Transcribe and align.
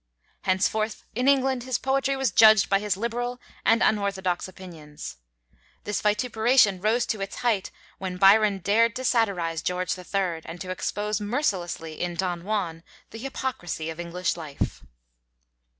Henceforth 0.45 1.05
in 1.13 1.27
England 1.27 1.61
his 1.61 1.77
poetry 1.77 2.15
was 2.17 2.31
judged 2.31 2.69
by 2.71 2.79
his 2.79 2.97
liberal 2.97 3.39
and 3.63 3.83
unorthodox 3.83 4.47
opinions. 4.47 5.17
This 5.83 6.01
vituperation 6.01 6.81
rose 6.81 7.05
to 7.05 7.21
its 7.21 7.35
height 7.45 7.69
when 7.99 8.17
Byron 8.17 8.57
dared 8.63 8.95
to 8.95 9.03
satirize 9.05 9.61
George 9.61 9.95
III., 9.95 10.41
and 10.45 10.59
to 10.59 10.71
expose 10.71 11.21
mercilessly 11.21 12.01
in 12.01 12.15
'Don 12.15 12.45
Juan' 12.45 12.81
the 13.11 13.19
hypocrisy 13.19 13.91
of 13.91 13.99
English 13.99 14.35
life. 14.35 14.83